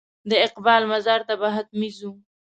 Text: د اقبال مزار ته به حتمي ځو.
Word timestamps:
د 0.29 0.31
اقبال 0.47 0.81
مزار 0.91 1.21
ته 1.27 1.33
به 1.39 1.47
حتمي 1.55 1.89
ځو. 1.97 2.11